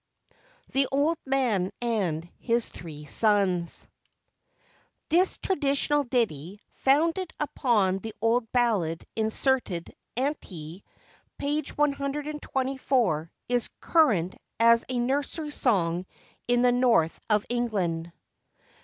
THE 0.71 0.87
OLD 0.91 1.19
MAN 1.27 1.71
AND 1.79 2.27
HIS 2.39 2.69
THREE 2.69 3.05
SONS. 3.05 3.87
[THIS 5.09 5.37
traditional 5.37 6.05
ditty, 6.05 6.59
founded 6.71 7.31
upon 7.39 7.99
the 7.99 8.15
old 8.19 8.51
ballad 8.51 9.05
inserted 9.15 9.93
ante, 10.17 10.83
p. 11.37 11.63
124, 11.75 13.31
is 13.47 13.69
current 13.79 14.33
as 14.59 14.83
a 14.89 14.97
nursery 14.97 15.51
song 15.51 16.07
in 16.47 16.63
the 16.63 16.71
North 16.71 17.19
of 17.29 17.45
England. 17.47 18.11